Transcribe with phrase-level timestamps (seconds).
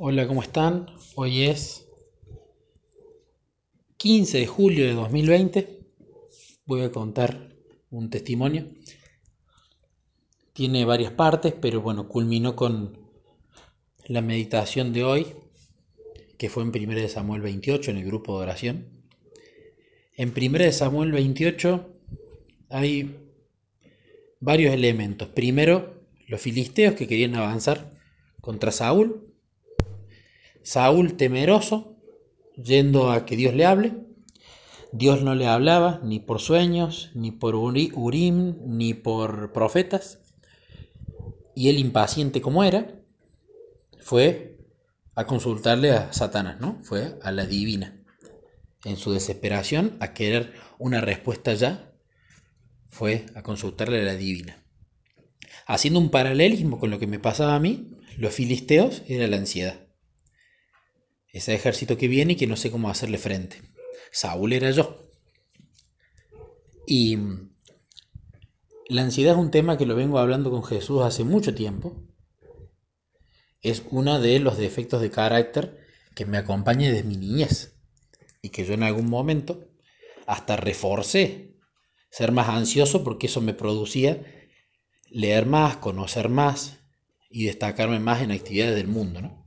[0.00, 0.86] Hola, ¿cómo están?
[1.16, 1.88] Hoy es
[3.96, 5.80] 15 de julio de 2020.
[6.66, 7.48] Voy a contar
[7.90, 8.68] un testimonio.
[10.52, 12.96] Tiene varias partes, pero bueno, culminó con
[14.06, 15.26] la meditación de hoy,
[16.36, 18.86] que fue en 1 Samuel 28, en el grupo de oración.
[20.14, 21.88] En 1 Samuel 28
[22.68, 23.16] hay
[24.38, 25.26] varios elementos.
[25.30, 27.98] Primero, los filisteos que querían avanzar
[28.40, 29.27] contra Saúl
[30.68, 31.96] Saúl temeroso,
[32.62, 33.94] yendo a que Dios le hable.
[34.92, 40.20] Dios no le hablaba ni por sueños, ni por Urim, ni por profetas.
[41.54, 43.00] Y él, impaciente como era,
[43.98, 44.58] fue
[45.14, 46.80] a consultarle a Satanás, ¿no?
[46.82, 48.04] Fue a la divina.
[48.84, 51.94] En su desesperación, a querer una respuesta ya,
[52.90, 54.62] fue a consultarle a la divina.
[55.66, 59.87] Haciendo un paralelismo con lo que me pasaba a mí, los filisteos era la ansiedad
[61.32, 63.62] ese ejército que viene y que no sé cómo hacerle frente.
[64.10, 65.10] Saúl era yo.
[66.86, 67.18] Y
[68.88, 72.02] la ansiedad es un tema que lo vengo hablando con Jesús hace mucho tiempo.
[73.60, 75.84] Es uno de los defectos de carácter
[76.14, 77.78] que me acompaña desde mi niñez
[78.40, 79.68] y que yo en algún momento
[80.26, 81.56] hasta reforcé
[82.10, 84.22] ser más ansioso porque eso me producía
[85.10, 86.78] leer más, conocer más
[87.30, 89.46] y destacarme más en actividades del mundo, ¿no?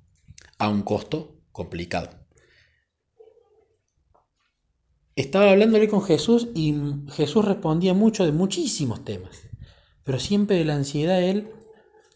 [0.58, 2.10] A un costo complicado.
[5.16, 6.74] Estaba hablándole con Jesús y
[7.12, 9.42] Jesús respondía mucho de muchísimos temas,
[10.04, 11.52] pero siempre de la ansiedad él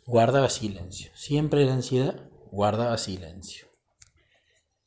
[0.05, 3.67] guardaba silencio, siempre de la ansiedad guardaba silencio.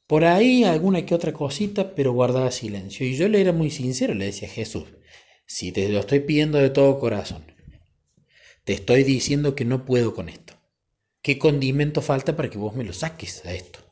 [0.06, 3.06] Por ahí alguna que otra cosita, pero guardaba silencio.
[3.06, 4.84] Y yo le era muy sincero, le decía Jesús,
[5.44, 7.44] si te lo estoy pidiendo de todo corazón,
[8.64, 10.54] te estoy diciendo que no puedo con esto.
[11.20, 13.87] ¿Qué condimento falta para que vos me lo saques a esto?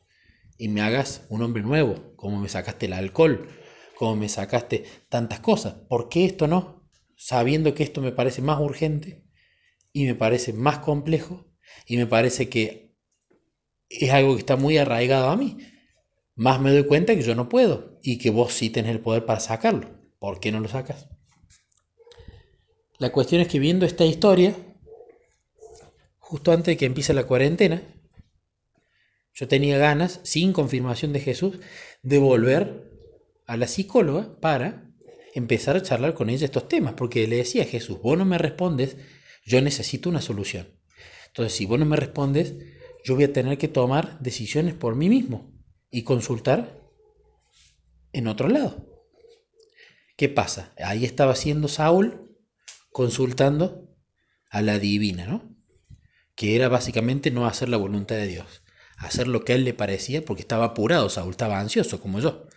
[0.57, 3.47] Y me hagas un hombre nuevo, como me sacaste el alcohol,
[3.95, 5.73] como me sacaste tantas cosas.
[5.87, 6.87] ¿Por qué esto no?
[7.15, 9.23] Sabiendo que esto me parece más urgente
[9.91, 11.47] y me parece más complejo
[11.85, 12.95] y me parece que
[13.89, 15.57] es algo que está muy arraigado a mí.
[16.35, 19.25] Más me doy cuenta que yo no puedo y que vos sí tenés el poder
[19.25, 19.97] para sacarlo.
[20.19, 21.07] ¿Por qué no lo sacas?
[22.99, 24.55] La cuestión es que viendo esta historia,
[26.17, 27.81] justo antes de que empiece la cuarentena,
[29.37, 31.59] yo tenía ganas, sin confirmación de Jesús,
[32.01, 32.91] de volver
[33.45, 34.91] a la psicóloga para
[35.35, 38.39] empezar a charlar con ella estos temas, porque le decía a Jesús, vos no me
[38.39, 38.97] respondes,
[39.45, 40.67] yo necesito una solución.
[41.27, 42.55] Entonces, si vos no me respondes,
[43.03, 45.53] yo voy a tener que tomar decisiones por mí mismo
[45.91, 46.81] y consultar
[48.13, 48.87] en otro lado.
[50.15, 50.73] ¿Qué pasa?
[50.83, 52.35] Ahí estaba siendo Saúl
[52.91, 53.95] consultando
[54.49, 55.55] a la divina, ¿no?
[56.33, 58.63] Que era básicamente no hacer la voluntad de Dios
[58.97, 62.47] hacer lo que a él le parecía porque estaba apurado, Saúl estaba ansioso como yo.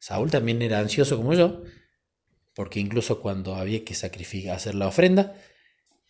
[0.00, 1.62] Saúl también era ansioso como yo,
[2.54, 5.34] porque incluso cuando había que sacrificar, hacer la ofrenda,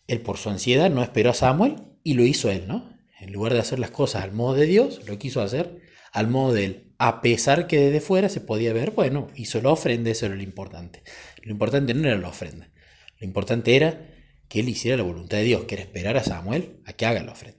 [0.07, 2.97] él por su ansiedad no esperó a Samuel y lo hizo él, ¿no?
[3.19, 5.81] En lugar de hacer las cosas al modo de Dios, lo quiso hacer
[6.11, 6.93] al modo de él.
[6.97, 10.41] A pesar que desde fuera se podía ver, bueno, hizo la ofrenda, eso era lo
[10.41, 11.03] importante.
[11.43, 12.71] Lo importante no era la ofrenda,
[13.19, 14.07] lo importante era
[14.47, 17.21] que él hiciera la voluntad de Dios, que era esperar a Samuel a que haga
[17.21, 17.58] la ofrenda.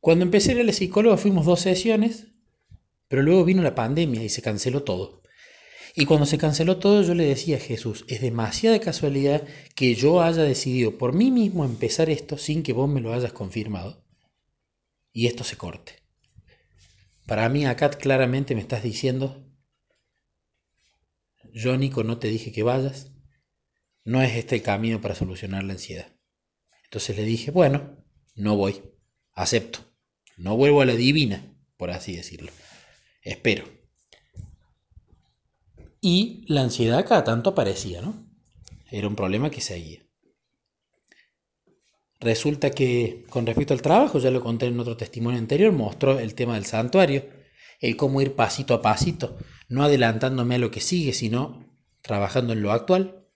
[0.00, 2.28] Cuando empecé a ir a psicóloga fuimos dos sesiones,
[3.08, 5.22] pero luego vino la pandemia y se canceló todo.
[5.94, 9.42] Y cuando se canceló todo yo le decía a Jesús, es demasiada casualidad
[9.74, 13.32] que yo haya decidido por mí mismo empezar esto sin que vos me lo hayas
[13.32, 14.04] confirmado
[15.12, 15.94] y esto se corte.
[17.26, 19.44] Para mí acá claramente me estás diciendo,
[21.52, 23.10] yo Nico no te dije que vayas,
[24.04, 26.14] no es este el camino para solucionar la ansiedad.
[26.84, 28.04] Entonces le dije, bueno,
[28.36, 28.82] no voy,
[29.32, 29.87] acepto.
[30.38, 31.44] No vuelvo a la divina,
[31.76, 32.52] por así decirlo.
[33.22, 33.64] Espero.
[36.00, 38.24] Y la ansiedad cada tanto aparecía, ¿no?
[38.90, 40.00] Era un problema que seguía.
[42.20, 46.34] Resulta que con respecto al trabajo, ya lo conté en otro testimonio anterior, mostró el
[46.34, 47.28] tema del santuario,
[47.80, 49.36] el cómo ir pasito a pasito,
[49.68, 51.68] no adelantándome a lo que sigue, sino
[52.00, 53.26] trabajando en lo actual,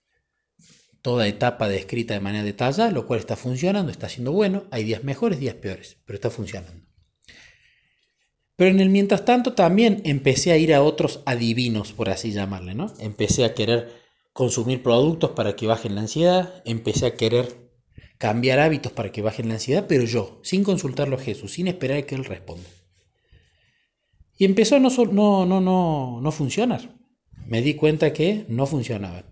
[1.01, 5.03] toda etapa descrita de manera detallada, lo cual está funcionando, está siendo bueno, hay días
[5.03, 6.81] mejores, días peores, pero está funcionando.
[8.55, 12.75] Pero en el mientras tanto también empecé a ir a otros adivinos, por así llamarle,
[12.75, 12.93] ¿no?
[12.99, 13.91] Empecé a querer
[14.31, 17.71] consumir productos para que bajen la ansiedad, empecé a querer
[18.17, 21.97] cambiar hábitos para que bajen la ansiedad, pero yo, sin consultarlo a Jesús, sin esperar
[21.97, 22.69] a que Él responda.
[24.37, 26.95] Y empezó a no, no, no, no, no funcionar.
[27.45, 29.25] Me di cuenta que no funcionaban.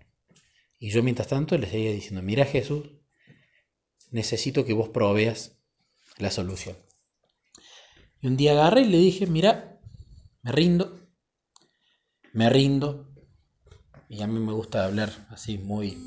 [0.78, 2.90] Y yo mientras tanto les seguía diciendo, mira Jesús,
[4.10, 5.56] necesito que vos proveas
[6.18, 6.76] la solución.
[8.22, 9.80] Y un día agarré y le dije, mira,
[10.42, 10.96] me rindo,
[12.32, 13.12] me rindo.
[14.08, 15.98] Y a mí me gusta hablar así muy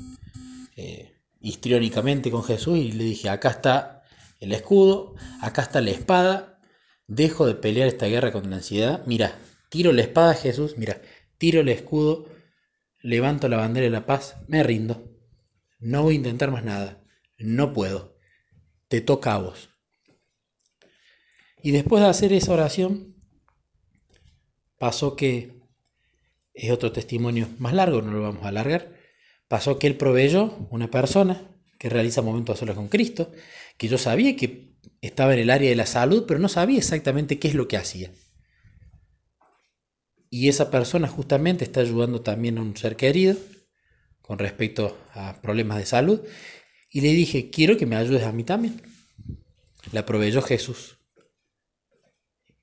[0.76, 4.02] eh, histriónicamente con Jesús y le dije, acá está
[4.40, 6.58] el escudo, acá está la espada,
[7.06, 9.38] dejo de pelear esta guerra contra la ansiedad, mira,
[9.68, 11.02] tiro la espada a Jesús, mira,
[11.36, 12.28] tiro el escudo,
[13.02, 15.12] levanto la bandera de la paz, me rindo,
[15.78, 17.02] no voy a intentar más nada,
[17.38, 18.16] no puedo,
[18.88, 19.75] te toca a vos.
[21.66, 23.16] Y después de hacer esa oración,
[24.78, 25.58] pasó que,
[26.54, 28.94] es otro testimonio más largo, no lo vamos a alargar,
[29.48, 31.42] pasó que él proveyó una persona
[31.76, 33.32] que realiza momentos a solas con Cristo,
[33.78, 37.40] que yo sabía que estaba en el área de la salud, pero no sabía exactamente
[37.40, 38.12] qué es lo que hacía.
[40.30, 43.36] Y esa persona justamente está ayudando también a un ser querido
[44.22, 46.20] con respecto a problemas de salud.
[46.90, 48.80] Y le dije, quiero que me ayudes a mí también.
[49.90, 50.96] La proveyó Jesús.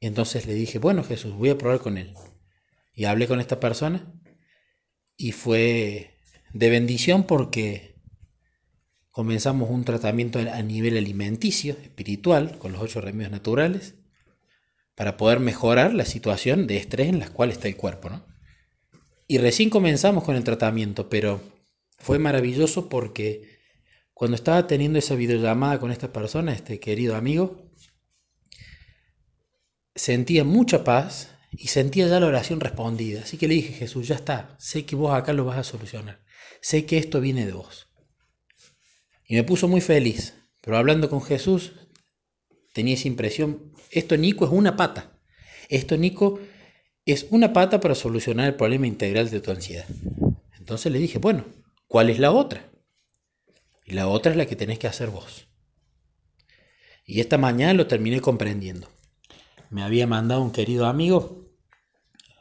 [0.03, 2.13] Y entonces le dije, bueno Jesús, voy a probar con él.
[2.94, 4.13] Y hablé con esta persona
[5.15, 6.19] y fue
[6.51, 7.95] de bendición porque
[9.11, 13.95] comenzamos un tratamiento a nivel alimenticio, espiritual, con los ocho remedios naturales,
[14.94, 18.09] para poder mejorar la situación de estrés en la cual está el cuerpo.
[18.09, 18.25] ¿no?
[19.25, 21.39] Y recién comenzamos con el tratamiento, pero
[21.97, 23.57] fue maravilloso porque
[24.13, 27.71] cuando estaba teniendo esa videollamada con esta persona, este querido amigo,
[29.95, 33.22] sentía mucha paz y sentía ya la oración respondida.
[33.22, 36.24] Así que le dije, Jesús, ya está, sé que vos acá lo vas a solucionar,
[36.62, 37.90] sé que esto viene de vos.
[39.28, 41.74] Y me puso muy feliz, pero hablando con Jesús,
[42.74, 45.19] tenía esa impresión, esto Nico es una pata,
[45.69, 46.40] esto Nico
[47.06, 49.86] es una pata para solucionar el problema integral de tu ansiedad.
[50.57, 51.45] Entonces le dije, bueno,
[51.88, 52.69] ¿cuál es la otra?
[53.86, 55.48] Y la otra es la que tenés que hacer vos.
[57.06, 58.93] Y esta mañana lo terminé comprendiendo.
[59.73, 61.47] Me había mandado un querido amigo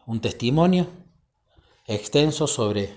[0.06, 0.86] un testimonio
[1.86, 2.90] extenso sobre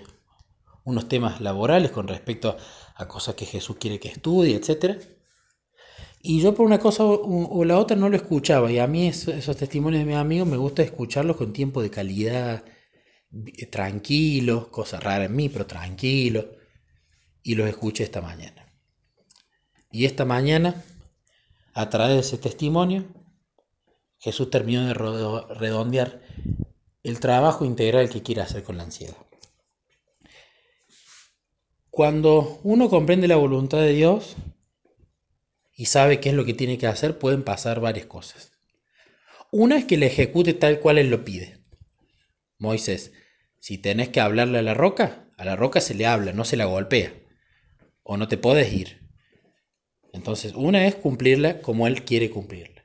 [0.84, 2.54] unos temas laborales con respecto
[2.96, 5.00] a cosas que Jesús quiere que estudie, etc.
[6.20, 8.70] Y yo por una cosa o la otra no lo escuchaba.
[8.70, 12.62] Y a mí esos, testimonios de mis amigos me gusta escucharlos con tiempo de calidad,
[13.70, 16.44] tranquilos, cosas raras en mí, pero tranquilos.
[17.42, 18.70] Y los escuché esta mañana.
[19.90, 20.84] Y esta mañana,
[21.72, 23.06] a través de ese testimonio,
[24.18, 24.94] Jesús terminó de
[25.54, 26.20] redondear
[27.02, 29.16] el trabajo integral que quiere hacer con la ansiedad.
[31.90, 34.36] Cuando uno comprende la voluntad de Dios
[35.74, 38.52] y sabe qué es lo que tiene que hacer, pueden pasar varias cosas.
[39.50, 41.64] Una es que le ejecute tal cual él lo pide.
[42.58, 43.12] Moisés,
[43.60, 46.56] si tenés que hablarle a la roca, a la roca se le habla, no se
[46.56, 47.14] la golpea.
[48.02, 49.08] O no te puedes ir.
[50.12, 52.75] Entonces, una es cumplirla como él quiere cumplirla.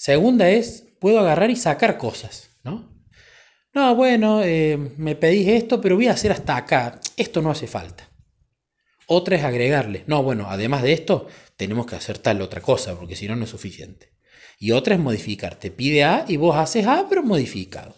[0.00, 2.90] Segunda es, puedo agarrar y sacar cosas, ¿no?
[3.74, 6.98] No, bueno, eh, me pedís esto, pero voy a hacer hasta acá.
[7.18, 8.08] Esto no hace falta.
[9.06, 10.04] Otra es agregarle.
[10.06, 13.44] No, bueno, además de esto, tenemos que hacer tal otra cosa, porque si no, no
[13.44, 14.14] es suficiente.
[14.58, 15.56] Y otra es modificar.
[15.56, 17.94] Te pide A y vos haces A, pero modificado.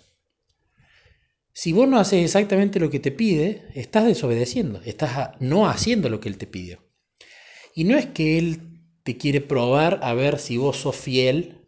[1.52, 6.18] Si vos no haces exactamente lo que te pide, estás desobedeciendo, estás no haciendo lo
[6.18, 6.82] que él te pidió.
[7.76, 11.61] Y no es que él te quiere probar a ver si vos sos fiel,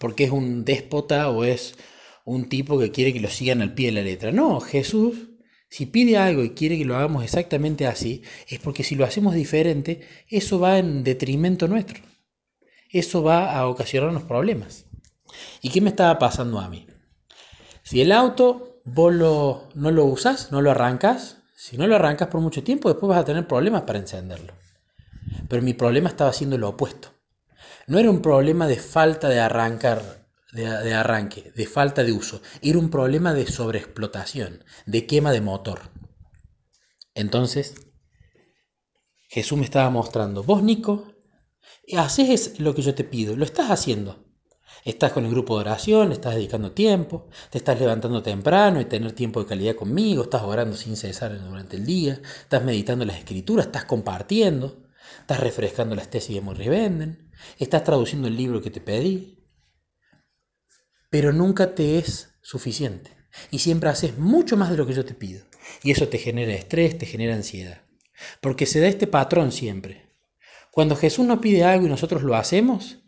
[0.00, 1.76] porque es un déspota o es
[2.24, 4.32] un tipo que quiere que lo sigan al pie de la letra.
[4.32, 5.30] No, Jesús,
[5.68, 9.34] si pide algo y quiere que lo hagamos exactamente así, es porque si lo hacemos
[9.34, 12.02] diferente, eso va en detrimento nuestro.
[12.90, 14.86] Eso va a ocasionarnos problemas.
[15.60, 16.86] ¿Y qué me estaba pasando a mí?
[17.82, 19.12] Si el auto vos
[19.74, 23.20] no lo usas, no lo arrancas, si no lo arrancas por mucho tiempo, después vas
[23.20, 24.52] a tener problemas para encenderlo.
[25.48, 27.13] Pero mi problema estaba siendo lo opuesto.
[27.86, 30.24] No era un problema de falta de arrancar
[30.54, 32.40] de, arranque, de falta de uso.
[32.62, 35.80] Era un problema de sobreexplotación, de quema de motor.
[37.14, 37.74] Entonces,
[39.28, 41.12] Jesús me estaba mostrando, vos Nico,
[41.96, 44.24] haces lo que yo te pido, lo estás haciendo.
[44.84, 49.12] Estás con el grupo de oración, estás dedicando tiempo, te estás levantando temprano y tener
[49.12, 53.66] tiempo de calidad conmigo, estás orando sin cesar durante el día, estás meditando las escrituras,
[53.66, 54.84] estás compartiendo,
[55.20, 57.23] estás refrescando las tesis de Morris Venden,
[57.58, 59.44] estás traduciendo el libro que te pedí,
[61.10, 63.10] pero nunca te es suficiente.
[63.50, 65.44] Y siempre haces mucho más de lo que yo te pido.
[65.82, 67.82] Y eso te genera estrés, te genera ansiedad.
[68.40, 70.08] Porque se da este patrón siempre.
[70.70, 72.98] Cuando Jesús nos pide algo y nosotros lo hacemos,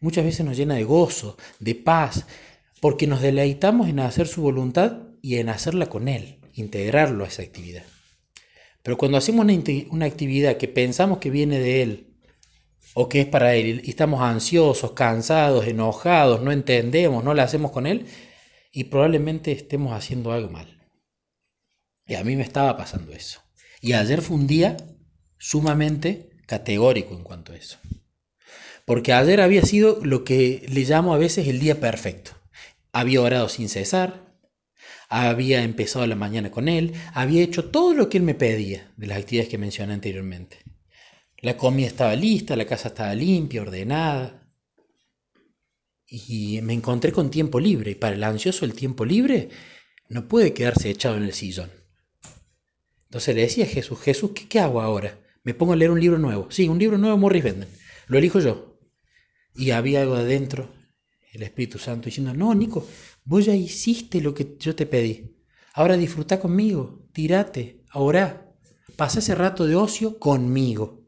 [0.00, 2.26] muchas veces nos llena de gozo, de paz,
[2.80, 7.42] porque nos deleitamos en hacer su voluntad y en hacerla con Él, integrarlo a esa
[7.42, 7.84] actividad.
[8.82, 9.54] Pero cuando hacemos una,
[9.90, 12.05] una actividad que pensamos que viene de Él
[12.98, 17.70] o que es para Él, y estamos ansiosos, cansados, enojados, no entendemos, no lo hacemos
[17.70, 18.06] con Él,
[18.72, 20.80] y probablemente estemos haciendo algo mal.
[22.06, 23.42] Y a mí me estaba pasando eso.
[23.82, 24.78] Y ayer fue un día
[25.36, 27.76] sumamente categórico en cuanto a eso.
[28.86, 32.30] Porque ayer había sido lo que le llamo a veces el día perfecto.
[32.92, 34.24] Había orado sin cesar,
[35.10, 39.06] había empezado la mañana con él, había hecho todo lo que él me pedía de
[39.06, 40.60] las actividades que mencioné anteriormente.
[41.42, 44.42] La comida estaba lista, la casa estaba limpia, ordenada.
[46.06, 47.90] Y me encontré con tiempo libre.
[47.92, 49.50] Y para el ansioso el tiempo libre
[50.08, 51.70] no puede quedarse echado en el sillón.
[53.04, 55.18] Entonces le decía a Jesús, Jesús, ¿qué, hago ahora?
[55.42, 56.50] Me pongo a leer un libro nuevo.
[56.50, 57.68] Sí, un libro nuevo Morris Venden.
[58.08, 58.78] Lo elijo yo.
[59.54, 60.68] Y había algo adentro,
[61.32, 62.86] el Espíritu Santo, diciendo, no, Nico,
[63.24, 65.36] vos ya hiciste lo que yo te pedí.
[65.72, 68.54] Ahora disfruta conmigo, tirate, orá.
[68.96, 71.05] Pasa ese rato de ocio conmigo.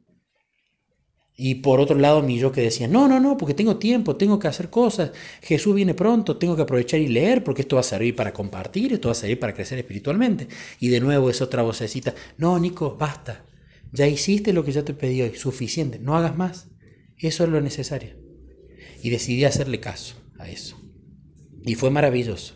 [1.40, 4.40] Y por otro lado, mi yo que decía, no, no, no, porque tengo tiempo, tengo
[4.40, 7.85] que hacer cosas, Jesús viene pronto, tengo que aprovechar y leer, porque esto va a
[7.85, 10.49] servir para compartir, esto va a servir para crecer espiritualmente.
[10.80, 13.45] Y de nuevo es otra vocecita, no, Nico, basta,
[13.92, 16.71] ya hiciste lo que yo te pedí hoy, suficiente, no hagas más,
[17.16, 18.16] eso es lo necesario.
[19.00, 20.76] Y decidí hacerle caso a eso.
[21.64, 22.54] Y fue maravilloso,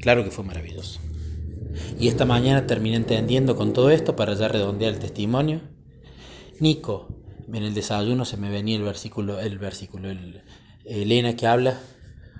[0.00, 1.00] claro que fue maravilloso.
[1.98, 5.62] Y esta mañana terminé entendiendo con todo esto, para ya redondear el testimonio,
[6.60, 7.17] Nico,
[7.56, 10.42] en el desayuno se me venía el versículo, el versículo, el,
[10.84, 11.80] Elena que habla,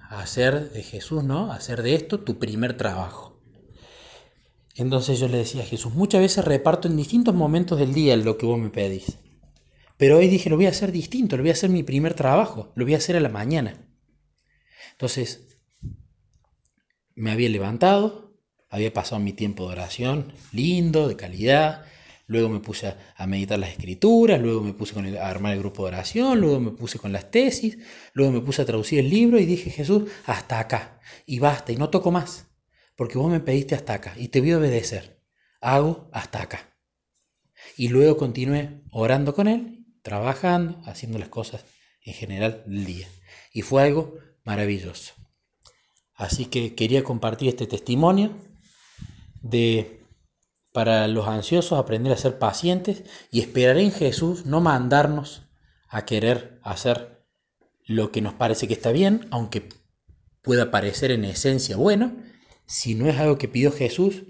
[0.08, 1.52] hacer de Jesús, ¿no?
[1.52, 3.42] Hacer de esto tu primer trabajo.
[4.74, 8.38] Entonces yo le decía a Jesús, muchas veces reparto en distintos momentos del día lo
[8.38, 9.18] que vos me pedís.
[9.96, 12.72] Pero hoy dije, lo voy a hacer distinto, lo voy a hacer mi primer trabajo,
[12.76, 13.88] lo voy a hacer a la mañana.
[14.92, 15.58] Entonces,
[17.16, 18.38] me había levantado,
[18.70, 21.84] había pasado mi tiempo de oración, lindo, de calidad,
[22.28, 25.88] luego me puse a, meditar las escrituras, luego me puse a armar el grupo de
[25.88, 27.78] oración, luego me puse con las tesis,
[28.12, 31.76] luego me puse a traducir el libro y dije, Jesús, hasta acá, y basta, y
[31.76, 32.46] no toco más,
[32.94, 35.18] porque vos me pediste hasta acá, y te voy a obedecer.
[35.60, 36.76] Hago hasta acá.
[37.76, 41.64] Y luego continué orando con Él, trabajando, haciendo las cosas
[42.04, 43.08] en general del día.
[43.52, 45.14] Y fue algo maravilloso.
[46.14, 48.36] Así que quería compartir este testimonio
[49.40, 49.97] de
[50.72, 55.48] para los ansiosos aprender a ser pacientes y esperar en Jesús, no mandarnos
[55.88, 57.24] a querer hacer
[57.86, 59.68] lo que nos parece que está bien, aunque
[60.42, 62.16] pueda parecer en esencia bueno.
[62.66, 64.24] Si no es algo que pidió Jesús,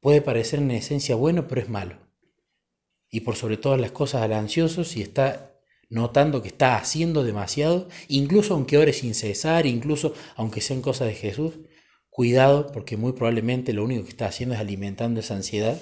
[0.00, 1.98] puede parecer en esencia bueno, pero es malo.
[3.10, 7.88] Y por sobre todas las cosas al ansioso, si está notando que está haciendo demasiado,
[8.08, 11.54] incluso aunque ore sin cesar, incluso aunque sean cosas de Jesús,
[12.18, 15.80] Cuidado porque muy probablemente lo único que está haciendo es alimentando esa ansiedad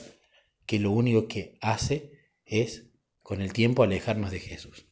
[0.67, 2.13] que lo único que hace
[2.45, 2.91] es
[3.23, 4.85] con el tiempo alejarnos de Jesús.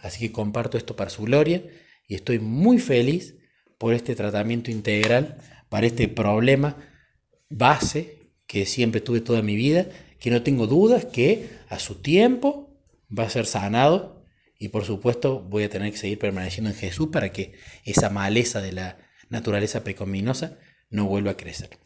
[0.00, 1.62] Así que comparto esto para su gloria
[2.08, 3.36] y estoy muy feliz
[3.78, 5.38] por este tratamiento integral
[5.68, 6.76] para este problema
[7.48, 9.86] base que siempre tuve toda mi vida,
[10.18, 12.76] que no tengo dudas que a su tiempo
[13.16, 14.24] va a ser sanado
[14.58, 17.52] y por supuesto voy a tener que seguir permaneciendo en Jesús para que
[17.84, 18.98] esa maleza de la
[19.30, 20.58] naturaleza pecaminosa
[20.90, 21.78] no vuelva a crecer.